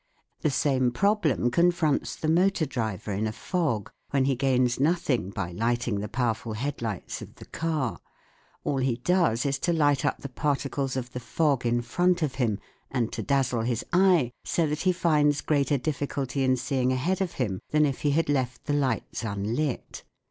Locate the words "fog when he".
3.31-4.35